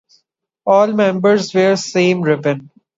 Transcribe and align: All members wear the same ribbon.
All 0.65 0.87
members 0.87 1.53
wear 1.53 1.73
the 1.73 1.77
same 1.77 2.23
ribbon. 2.23 2.71